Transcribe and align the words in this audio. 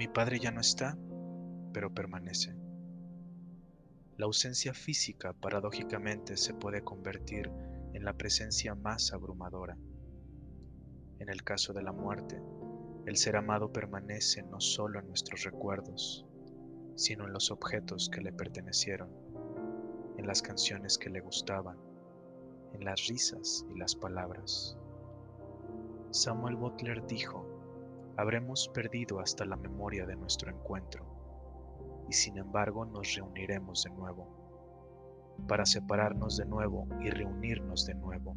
Mi 0.00 0.08
padre 0.08 0.38
ya 0.38 0.50
no 0.50 0.62
está, 0.62 0.96
pero 1.74 1.92
permanece. 1.92 2.56
La 4.16 4.24
ausencia 4.24 4.72
física 4.72 5.34
paradójicamente 5.34 6.38
se 6.38 6.54
puede 6.54 6.82
convertir 6.82 7.50
en 7.92 8.06
la 8.06 8.14
presencia 8.14 8.74
más 8.74 9.12
abrumadora. 9.12 9.76
En 11.18 11.28
el 11.28 11.44
caso 11.44 11.74
de 11.74 11.82
la 11.82 11.92
muerte, 11.92 12.40
el 13.04 13.18
ser 13.18 13.36
amado 13.36 13.74
permanece 13.74 14.42
no 14.42 14.58
solo 14.58 15.00
en 15.00 15.08
nuestros 15.08 15.42
recuerdos, 15.42 16.24
sino 16.94 17.26
en 17.26 17.34
los 17.34 17.50
objetos 17.50 18.08
que 18.08 18.22
le 18.22 18.32
pertenecieron, 18.32 19.10
en 20.16 20.26
las 20.26 20.40
canciones 20.40 20.96
que 20.96 21.10
le 21.10 21.20
gustaban, 21.20 21.76
en 22.72 22.86
las 22.86 23.06
risas 23.06 23.66
y 23.68 23.78
las 23.78 23.94
palabras. 23.96 24.78
Samuel 26.10 26.56
Butler 26.56 27.06
dijo, 27.06 27.59
habremos 28.20 28.68
perdido 28.68 29.18
hasta 29.20 29.46
la 29.46 29.56
memoria 29.56 30.04
de 30.04 30.14
nuestro 30.14 30.50
encuentro, 30.50 31.06
y 32.08 32.12
sin 32.12 32.36
embargo 32.36 32.84
nos 32.84 33.14
reuniremos 33.14 33.84
de 33.84 33.90
nuevo, 33.90 35.36
para 35.48 35.64
separarnos 35.64 36.36
de 36.36 36.44
nuevo 36.44 36.86
y 37.00 37.08
reunirnos 37.08 37.86
de 37.86 37.94
nuevo, 37.94 38.36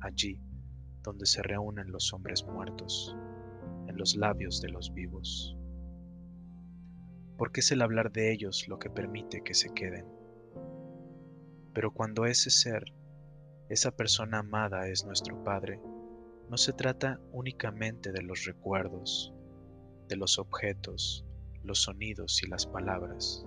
allí 0.00 0.40
donde 1.02 1.26
se 1.26 1.42
reúnen 1.42 1.92
los 1.92 2.12
hombres 2.14 2.44
muertos, 2.46 3.14
en 3.86 3.96
los 3.98 4.16
labios 4.16 4.62
de 4.62 4.70
los 4.70 4.92
vivos. 4.92 5.56
Porque 7.36 7.60
es 7.60 7.70
el 7.70 7.82
hablar 7.82 8.10
de 8.12 8.32
ellos 8.32 8.66
lo 8.66 8.78
que 8.78 8.88
permite 8.88 9.42
que 9.42 9.54
se 9.54 9.74
queden. 9.74 10.06
Pero 11.74 11.92
cuando 11.92 12.24
ese 12.24 12.50
ser, 12.50 12.94
esa 13.68 13.90
persona 13.90 14.38
amada 14.38 14.88
es 14.88 15.04
nuestro 15.04 15.44
Padre, 15.44 15.80
no 16.48 16.56
se 16.56 16.72
trata 16.72 17.20
únicamente 17.32 18.12
de 18.12 18.22
los 18.22 18.44
recuerdos, 18.44 19.32
de 20.08 20.16
los 20.16 20.38
objetos, 20.38 21.24
los 21.64 21.82
sonidos 21.82 22.42
y 22.42 22.48
las 22.48 22.66
palabras. 22.66 23.44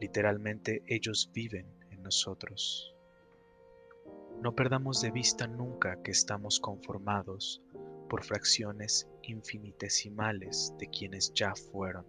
Literalmente 0.00 0.82
ellos 0.86 1.30
viven 1.34 1.66
en 1.90 2.02
nosotros. 2.02 2.94
No 4.40 4.54
perdamos 4.54 5.02
de 5.02 5.10
vista 5.10 5.48
nunca 5.48 6.00
que 6.02 6.12
estamos 6.12 6.60
conformados 6.60 7.60
por 8.08 8.24
fracciones 8.24 9.08
infinitesimales 9.22 10.72
de 10.78 10.88
quienes 10.88 11.32
ya 11.34 11.54
fueron. 11.54 12.06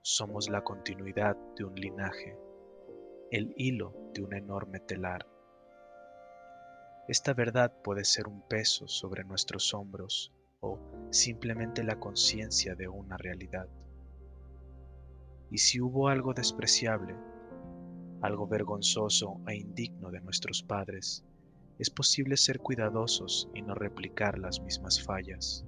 Somos 0.00 0.48
la 0.48 0.64
continuidad 0.64 1.36
de 1.56 1.64
un 1.64 1.74
linaje, 1.74 2.38
el 3.30 3.52
hilo 3.56 3.94
de 4.14 4.22
un 4.22 4.34
enorme 4.34 4.80
telar 4.80 5.26
esta 7.08 7.34
verdad 7.34 7.72
puede 7.84 8.04
ser 8.04 8.26
un 8.26 8.42
peso 8.48 8.88
sobre 8.88 9.22
nuestros 9.22 9.72
hombros 9.74 10.32
o 10.60 10.80
simplemente 11.10 11.84
la 11.84 12.00
conciencia 12.00 12.74
de 12.74 12.88
una 12.88 13.16
realidad. 13.16 13.68
Y 15.48 15.58
si 15.58 15.80
hubo 15.80 16.08
algo 16.08 16.34
despreciable, 16.34 17.14
algo 18.22 18.48
vergonzoso 18.48 19.40
e 19.46 19.54
indigno 19.54 20.10
de 20.10 20.20
nuestros 20.20 20.64
padres, 20.64 21.24
es 21.78 21.90
posible 21.90 22.36
ser 22.36 22.58
cuidadosos 22.58 23.48
y 23.54 23.62
no 23.62 23.74
replicar 23.74 24.38
las 24.38 24.60
mismas 24.60 25.00
fallas. 25.00 25.64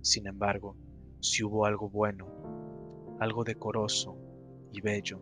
Sin 0.00 0.26
embargo, 0.26 0.74
si 1.20 1.44
hubo 1.44 1.66
algo 1.66 1.90
bueno, 1.90 3.18
algo 3.20 3.44
decoroso 3.44 4.16
y 4.72 4.80
bello, 4.80 5.20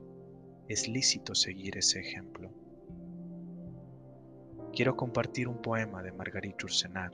es 0.69 0.87
lícito 0.87 1.35
seguir 1.35 1.77
ese 1.77 1.99
ejemplo 1.99 2.53
quiero 4.79 4.95
compartir 4.95 5.49
un 5.49 5.61
poema 5.61 6.05
de 6.05 6.13
Marguerite 6.13 6.67
Ursenar, 6.67 7.11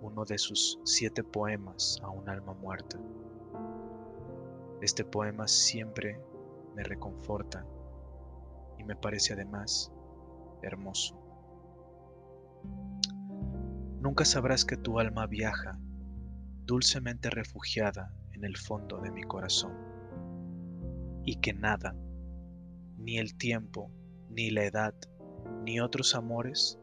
uno 0.00 0.24
de 0.24 0.38
sus 0.38 0.80
siete 0.82 1.22
poemas 1.22 2.00
a 2.02 2.08
un 2.08 2.26
alma 2.26 2.54
muerta. 2.54 2.98
Este 4.80 5.04
poema 5.04 5.46
siempre 5.46 6.18
me 6.74 6.82
reconforta 6.82 7.66
y 8.78 8.84
me 8.84 8.96
parece 8.96 9.34
además 9.34 9.92
hermoso. 10.62 11.20
Nunca 14.00 14.24
sabrás 14.24 14.64
que 14.64 14.78
tu 14.78 14.98
alma 14.98 15.26
viaja 15.26 15.78
dulcemente 16.64 17.28
refugiada 17.28 18.10
en 18.32 18.42
el 18.42 18.56
fondo 18.56 19.02
de 19.02 19.10
mi 19.10 19.24
corazón 19.24 19.76
y 21.26 21.40
que 21.40 21.52
nada, 21.52 21.94
ni 22.96 23.18
el 23.18 23.36
tiempo, 23.36 23.90
ni 24.30 24.48
la 24.48 24.64
edad, 24.64 24.94
ni 25.70 25.78
otros 25.78 26.16
amores 26.16 26.80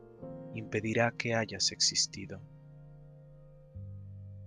impedirá 0.56 1.12
que 1.12 1.36
hayas 1.36 1.74
existido. 1.74 2.40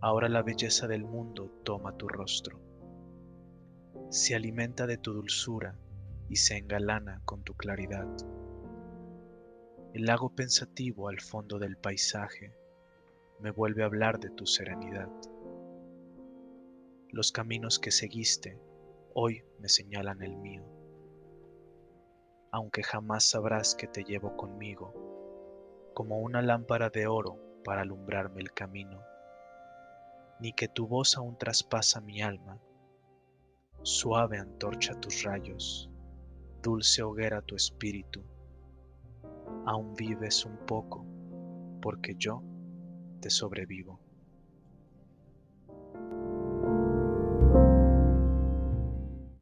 Ahora 0.00 0.30
la 0.30 0.42
belleza 0.42 0.88
del 0.88 1.04
mundo 1.04 1.50
toma 1.62 1.94
tu 1.98 2.08
rostro, 2.08 2.58
se 4.08 4.34
alimenta 4.34 4.86
de 4.86 4.96
tu 4.96 5.12
dulzura 5.12 5.78
y 6.30 6.36
se 6.36 6.56
engalana 6.56 7.20
con 7.26 7.42
tu 7.42 7.52
claridad. 7.52 8.08
El 9.92 10.06
lago 10.06 10.34
pensativo 10.34 11.10
al 11.10 11.20
fondo 11.20 11.58
del 11.58 11.76
paisaje 11.76 12.54
me 13.40 13.50
vuelve 13.50 13.82
a 13.82 13.86
hablar 13.86 14.20
de 14.20 14.30
tu 14.30 14.46
serenidad. 14.46 15.10
Los 17.10 17.30
caminos 17.30 17.78
que 17.78 17.90
seguiste 17.90 18.58
hoy 19.12 19.44
me 19.58 19.68
señalan 19.68 20.22
el 20.22 20.34
mío 20.38 20.79
aunque 22.52 22.82
jamás 22.82 23.24
sabrás 23.24 23.74
que 23.74 23.86
te 23.86 24.04
llevo 24.04 24.36
conmigo, 24.36 24.94
como 25.94 26.18
una 26.18 26.42
lámpara 26.42 26.90
de 26.90 27.06
oro 27.06 27.38
para 27.64 27.82
alumbrarme 27.82 28.40
el 28.40 28.52
camino, 28.52 29.02
ni 30.40 30.52
que 30.52 30.68
tu 30.68 30.86
voz 30.86 31.16
aún 31.16 31.36
traspasa 31.36 32.00
mi 32.00 32.22
alma, 32.22 32.58
suave 33.82 34.38
antorcha 34.38 34.94
tus 34.98 35.22
rayos, 35.22 35.90
dulce 36.62 37.02
hoguera 37.02 37.42
tu 37.42 37.54
espíritu, 37.54 38.22
aún 39.66 39.94
vives 39.94 40.44
un 40.44 40.56
poco, 40.66 41.04
porque 41.80 42.14
yo 42.16 42.42
te 43.20 43.30
sobrevivo. 43.30 44.00